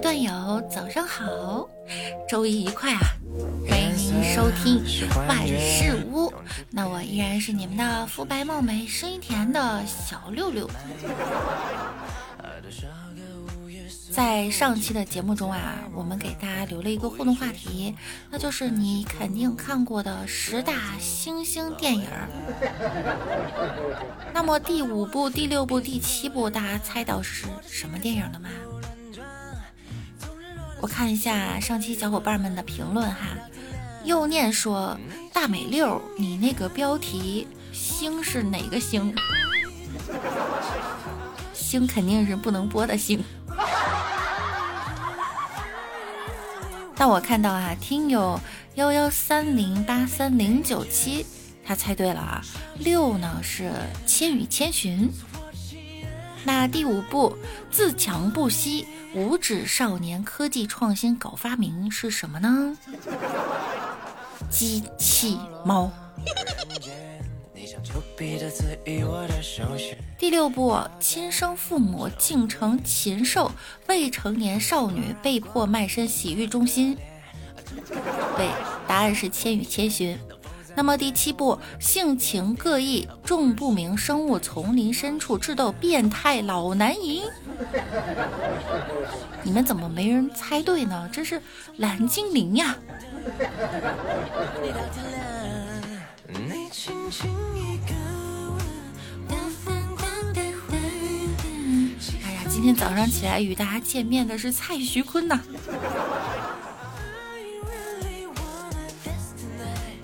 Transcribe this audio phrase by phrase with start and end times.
[0.00, 1.68] 段友，早上好，
[2.28, 3.00] 周一愉快啊！
[3.68, 4.82] 欢迎您收听
[5.26, 6.32] 万事屋，
[6.70, 10.68] 那我依然是你们的肤白貌美、声音甜的小六六。
[14.12, 17.94] 在上期的节目中啊，我们给大家留了一个互动话题，
[18.30, 22.06] 那就是你肯定看过的十大星星电影。
[24.32, 28.48] 那么第五部、第六部、第七部，大家猜到是什么电影了吗？
[30.80, 33.36] 我看一下上期小伙伴们的评论哈，
[34.04, 34.96] 又念说
[35.32, 39.14] 大美六，你那个标题星是哪个星？
[41.52, 43.22] 星肯定是不能播的星。
[46.94, 48.40] 但我看到啊，听友
[48.76, 51.26] 幺幺三零八三零九七，
[51.64, 52.40] 他猜对了啊，
[52.78, 53.64] 六呢是
[54.06, 55.08] 《千与千寻》。
[56.44, 57.36] 那第五部
[57.70, 62.76] 自强不息，五指少年科技创新搞发明是什么呢？
[64.50, 65.90] 机器猫。
[70.18, 73.50] 第六部，亲生父母竟成禽兽，
[73.86, 76.96] 未成年少女被迫卖身洗浴中心。
[78.36, 78.48] 对，
[78.86, 80.16] 答案是《千与千寻》。
[80.78, 87.24] 那么第七部，性情各异，众不明生物丛林深处智斗变态老男淫。
[89.42, 91.10] 你们怎么没人猜对呢？
[91.12, 91.42] 这是
[91.78, 92.76] 蓝精灵呀！
[102.24, 105.40] 哎呀今天早上起来与大家见面的是蔡徐坤呐。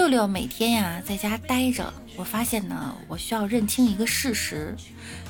[0.00, 4.74] 六六每天呀在家待着，我发现呢，我需要认清一个事实，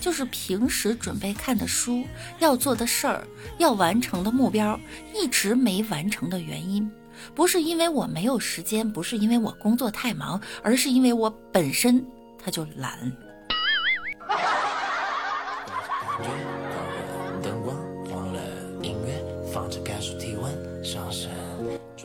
[0.01, 2.05] 就是平时准备看的书、
[2.39, 3.27] 要做的事儿、
[3.59, 4.79] 要完成的目标，
[5.13, 6.89] 一直没完成的原因，
[7.35, 12.07] 不是因为我没有时间，不是因为我工作太忙，而是因为我本身
[12.39, 13.13] 他就懒。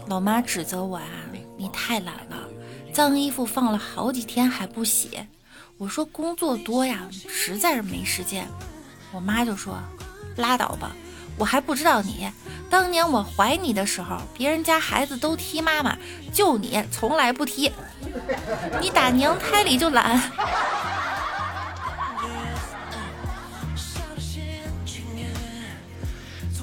[0.08, 1.04] 老妈指责我啊，
[1.58, 2.35] 你太懒了，
[2.96, 5.20] 脏衣服放了好几天还不洗。
[5.78, 8.48] 我说工作多呀，实在是没时间。
[9.12, 9.78] 我妈就说，
[10.38, 10.96] 拉倒吧，
[11.38, 12.32] 我还不知道你。
[12.70, 15.98] 当年我怀你的时候，别人家孩子都踢妈妈，
[16.34, 17.70] 就你从来不踢。
[18.80, 20.32] 你打娘胎里就懒。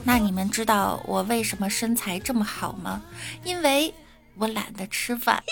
[0.02, 3.02] 那你们知道我为什么身材这么好吗？
[3.44, 3.92] 因为
[4.38, 5.42] 我懒得吃饭。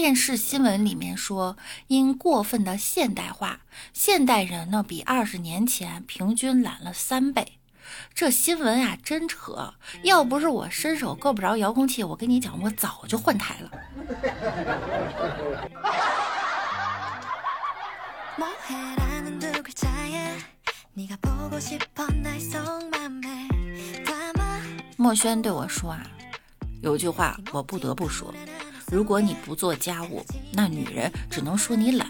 [0.00, 3.58] 电视新闻里面说，因过分的现代化，
[3.92, 7.58] 现代人呢比二十年前平均懒了三倍。
[8.14, 9.74] 这新闻啊真扯！
[10.02, 13.70] 要不是我伸手够不着遥控器，我跟你讲，我早就换台了。
[24.96, 26.06] 墨轩对我说啊，
[26.82, 28.32] 有句话我不得不说，
[28.90, 32.06] 如果你不做家务，那女人只能说你懒；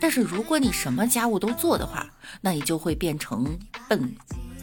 [0.00, 2.04] 但是如果你什么家务都做的话，
[2.40, 3.46] 那你就会变成
[3.88, 4.12] 笨、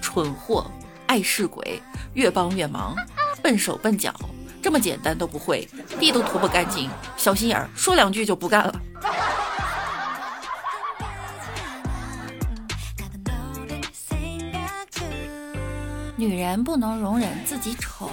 [0.02, 0.70] 蠢货、
[1.08, 1.82] 碍事鬼，
[2.14, 2.94] 越帮越忙，
[3.42, 4.14] 笨手笨脚，
[4.62, 5.66] 这么简单都不会，
[6.00, 8.82] 地都拖不干净，小心眼儿，说两句就不干了。
[16.20, 18.12] 女人不能容忍自己丑，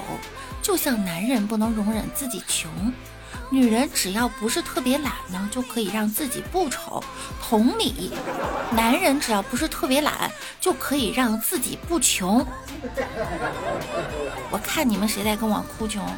[0.62, 2.70] 就像男人不能容忍自己穷。
[3.50, 7.02] 女人只要不是特别懒呢，就可以让自己不丑。
[7.42, 8.12] 同理，
[8.70, 10.30] 男人只要不是特别懒，
[10.60, 12.46] 就可以让自己不穷。
[14.52, 16.08] 我看你们谁在跟我哭穷？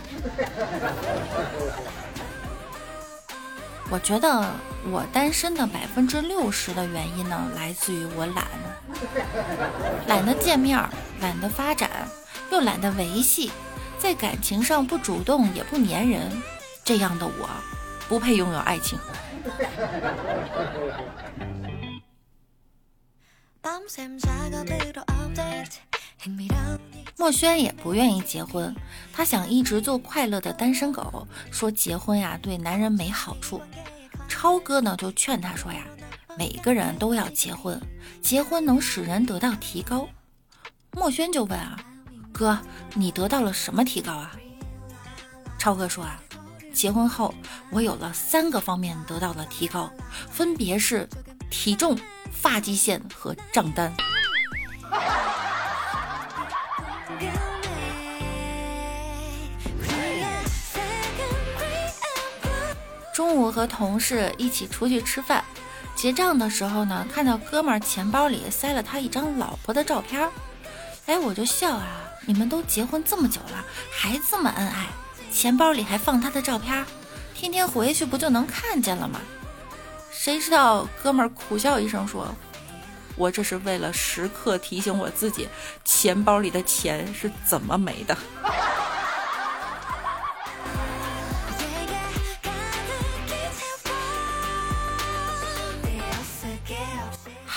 [3.91, 4.55] 我觉得
[4.91, 8.47] 我单身的百分之六十的原因呢，来自于我懒，
[10.07, 10.79] 懒得见面，
[11.21, 11.91] 懒得发展，
[12.51, 13.51] 又懒得维系，
[13.99, 16.43] 在感情上不主动也不粘人，
[16.85, 17.49] 这样的我
[18.09, 18.99] 不配拥有爱情。
[27.19, 28.73] 墨轩也不愿意结婚，
[29.13, 33.61] 他想一直做快乐的单身狗，说结婚呀对男人没好处。
[34.29, 35.83] 超哥呢就劝他说呀，
[36.39, 37.81] 每个人都要结婚，
[38.23, 40.09] 结婚能使人得到提高。
[40.93, 41.77] 墨轩就问啊，
[42.31, 42.57] 哥，
[42.95, 44.37] 你得到了什么提高啊？
[45.59, 46.23] 超哥说啊，
[46.73, 47.35] 结婚后
[47.73, 49.91] 我有了三个方面得到了提高，
[50.31, 51.09] 分别是
[51.51, 51.99] 体重、
[52.31, 53.93] 发际线和账单。
[63.19, 65.45] 中午和同事一起出去吃饭，
[65.97, 70.31] 结账的时候呢，看到哥们儿钱包里塞了他一张老婆的照片，
[71.07, 74.87] 哎，我就笑啊，你们都结婚这么久了，还这么恩爱，
[75.33, 76.87] 钱包里还放他的照片，
[77.35, 79.21] 天天回去不就能看见了吗？
[80.13, 82.33] 谁知道哥们儿苦笑一声说
[83.19, 85.49] ：“我这是为了时刻提醒我自己，
[85.85, 88.17] 钱包里的钱是怎么没的。”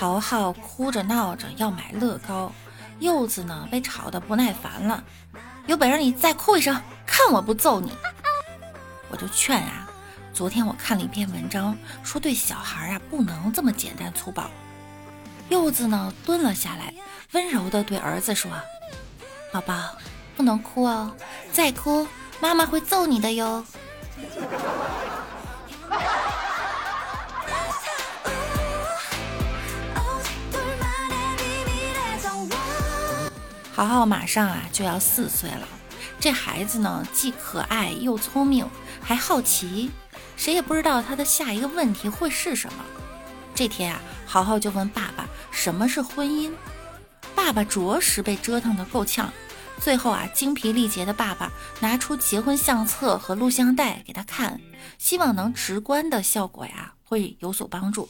[0.02, 2.52] 豪豪哭着闹着要买乐高，
[2.98, 5.04] 柚子呢被吵得不耐烦了，
[5.68, 6.76] 有本事你再哭一声，
[7.06, 7.92] 看我不揍你！
[9.12, 9.88] 我就劝啊，
[10.34, 14.50] 昨天我看了一篇文章，说对小孩啊不能这么简单粗暴。
[15.50, 16.92] 柚子呢蹲了下来，
[17.34, 18.50] 温柔地对儿子说
[19.54, 19.96] ：“宝宝，
[20.36, 21.16] 不能哭哦，
[21.54, 22.08] 再哭
[22.40, 23.64] 妈妈会揍你的哟。”
[33.82, 35.68] 豪豪马上啊就要四岁了，
[36.20, 38.70] 这孩子呢既可爱又聪明，
[39.02, 39.90] 还好奇，
[40.38, 42.86] 谁也不知道他的下一个问题会是什么。
[43.56, 46.52] 这天啊，豪豪就问爸爸什么是婚姻，
[47.34, 49.34] 爸爸着实被折腾得够呛。
[49.80, 54.62] 最后啊，精疲力竭的爸爸拿出结婚相册和录像带给他看，
[55.00, 58.08] 希望能直观的效果呀会有所帮助。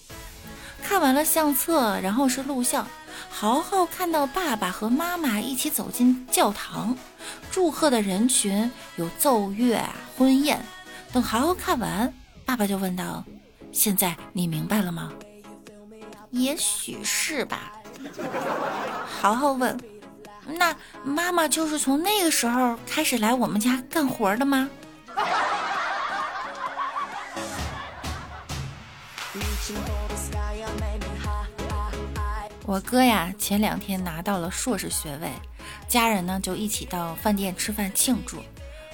[0.83, 2.85] 看完了相册，然后是录像。
[3.29, 6.95] 豪豪看到爸爸和妈妈一起走进教堂，
[7.51, 9.81] 祝贺的人群有奏乐、
[10.17, 10.63] 婚宴。
[11.11, 12.13] 等豪豪看完，
[12.45, 13.23] 爸爸就问道
[13.71, 15.11] ：“现在你明白了吗
[16.31, 17.73] ？”“也许是吧。”
[19.21, 19.77] 豪豪问
[20.47, 24.69] ：“那妈妈就是从那个时候开始来我们家干活的吗？”
[32.71, 35.29] 我哥呀，前两天拿到了硕士学位，
[35.89, 38.41] 家人呢就一起到饭店吃饭庆祝。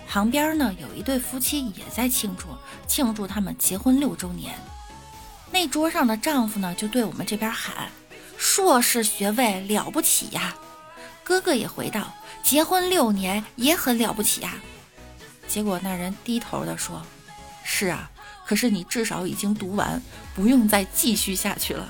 [0.08, 2.48] 旁边呢有一对夫妻也在庆祝，
[2.88, 4.56] 庆祝他们结婚六周年。
[5.52, 7.88] 那桌上的丈夫呢就对我们这边喊
[8.36, 10.56] ：“硕士学位了不起呀！”
[11.24, 14.56] 哥哥也回道：“结婚六年也很了不起呀。”
[15.48, 17.00] 结果那人低头的说
[17.64, 18.10] ：“是啊，
[18.44, 20.02] 可是你至少已经读完，
[20.34, 21.88] 不用再继续下去了。”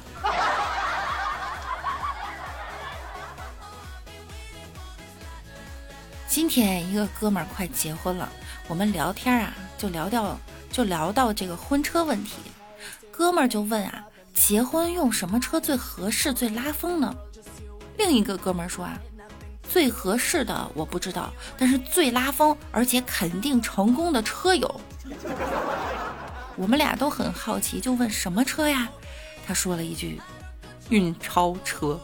[6.38, 8.30] 今天一个哥们儿快结婚了，
[8.68, 10.40] 我们聊天啊，就聊到
[10.70, 12.34] 就聊到这个婚车问题。
[13.10, 14.06] 哥们儿就问啊，
[14.36, 17.12] 结婚用什么车最合适、最拉风呢？
[17.98, 18.96] 另一个哥们儿说啊，
[19.68, 24.80] 最合适的我不知道，但是最拉风而且肯定成功的车有。
[26.56, 28.88] 我们俩都很好奇，就问什么车呀？
[29.48, 30.22] 他说了一句，
[30.90, 32.00] 运钞车。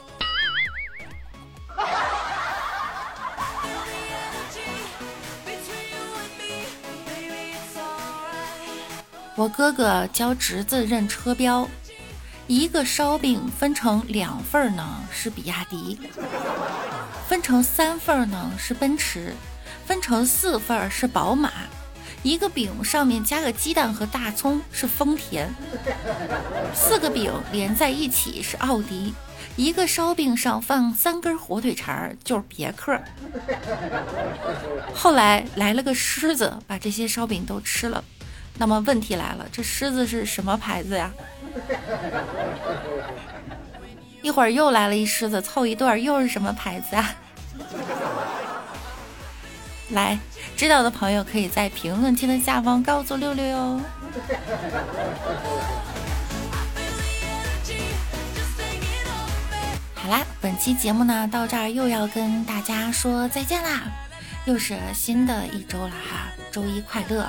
[9.36, 11.68] 我哥哥教侄子认车标，
[12.46, 16.00] 一个烧饼分成两份呢是比亚迪，
[17.28, 19.34] 分成三份呢是奔驰，
[19.88, 21.52] 分成四份是宝马，
[22.22, 25.52] 一个饼上面加个鸡蛋和大葱是丰田，
[26.76, 29.16] 四个饼连在一起是奥迪，
[29.56, 32.96] 一个烧饼上放三根火腿肠就是别克。
[34.94, 38.04] 后来来了个狮子，把这些烧饼都吃了。
[38.58, 41.12] 那么问题来了，这狮子是什么牌子呀？
[44.22, 47.16] 一会儿又来了一狮子，凑一对儿，又是什么牌子啊？
[49.92, 50.18] 来，
[50.56, 53.82] 知道的朋友可以在评论区的下方告诉六六哟。
[59.94, 63.82] 好啦，本期节目呢到这儿又要跟大家说再见啦，
[64.46, 67.28] 又是新的一周了哈，周一快乐。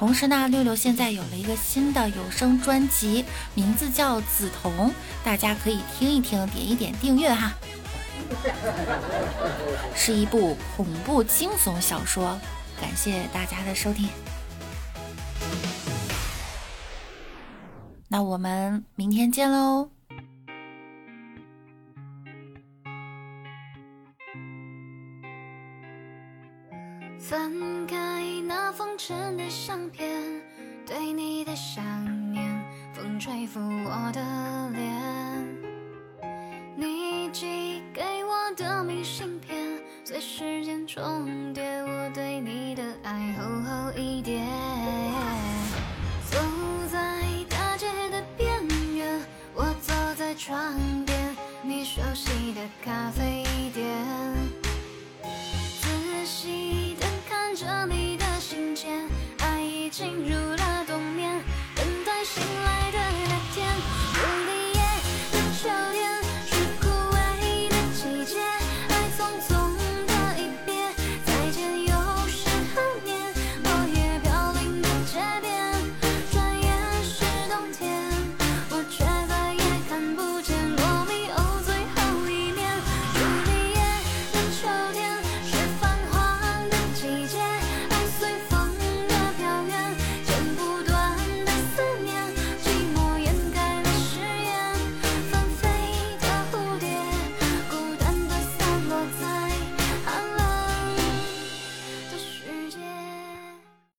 [0.00, 3.22] 同时呢，六六现在有了一个新的有声专辑，
[3.54, 4.88] 名字叫《紫瞳》，
[5.22, 7.52] 大家可以听一听，点一点订阅哈。
[9.94, 12.40] 是一部恐怖惊悚小说，
[12.80, 14.08] 感谢大家的收听。
[18.08, 19.99] 那我们明天见喽。
[29.60, 30.08] 相片，
[30.86, 31.84] 对你的想
[32.32, 32.64] 念，
[32.94, 34.80] 风吹拂我的脸。
[36.74, 44.40] 你寄给我的明信片，随时间重叠我对你的爱，厚厚一叠。
[46.30, 46.38] 走
[46.90, 49.20] 在大街的边缘，
[49.54, 50.74] 我坐在窗
[51.04, 53.44] 边，你熟悉的咖啡。